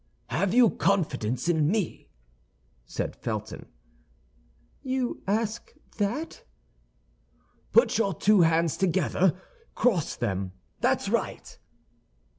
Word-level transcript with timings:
"Have 0.31 0.51
you 0.55 0.71
confidence 0.71 1.47
in 1.47 1.67
me?" 1.67 2.09
said 2.87 3.15
Felton. 3.15 3.67
"You 4.81 5.21
ask 5.27 5.71
that?" 5.99 6.43
"Put 7.71 7.99
your 7.99 8.15
two 8.15 8.41
hands 8.41 8.77
together. 8.77 9.39
Cross 9.75 10.15
them; 10.15 10.53
that's 10.79 11.07
right!" 11.07 11.55